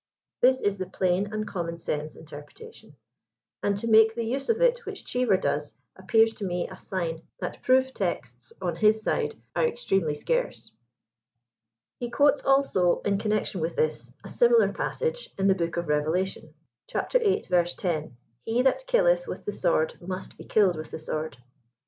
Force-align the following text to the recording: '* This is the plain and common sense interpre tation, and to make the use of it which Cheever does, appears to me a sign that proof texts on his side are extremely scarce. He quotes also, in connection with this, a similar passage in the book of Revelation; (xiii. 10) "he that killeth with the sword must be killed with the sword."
'* 0.23 0.41
This 0.41 0.61
is 0.61 0.79
the 0.79 0.89
plain 0.89 1.31
and 1.31 1.47
common 1.47 1.77
sense 1.77 2.17
interpre 2.17 2.53
tation, 2.55 2.93
and 3.61 3.77
to 3.77 3.87
make 3.87 4.15
the 4.15 4.23
use 4.25 4.49
of 4.49 4.59
it 4.59 4.83
which 4.83 5.05
Cheever 5.05 5.37
does, 5.37 5.75
appears 5.95 6.33
to 6.33 6.43
me 6.43 6.67
a 6.67 6.75
sign 6.75 7.21
that 7.39 7.61
proof 7.61 7.93
texts 7.93 8.51
on 8.59 8.75
his 8.77 9.03
side 9.03 9.35
are 9.55 9.67
extremely 9.67 10.15
scarce. 10.15 10.71
He 11.99 12.09
quotes 12.09 12.43
also, 12.43 13.01
in 13.01 13.19
connection 13.19 13.61
with 13.61 13.75
this, 13.75 14.11
a 14.23 14.27
similar 14.29 14.73
passage 14.73 15.29
in 15.37 15.45
the 15.45 15.53
book 15.53 15.77
of 15.77 15.87
Revelation; 15.87 16.55
(xiii. 16.91 17.39
10) 17.39 18.17
"he 18.43 18.63
that 18.63 18.87
killeth 18.87 19.27
with 19.27 19.45
the 19.45 19.53
sword 19.53 20.01
must 20.01 20.35
be 20.35 20.45
killed 20.45 20.77
with 20.77 20.89
the 20.89 20.97
sword." 20.97 21.37